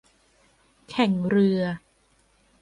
[0.89, 1.61] แข่งเรือ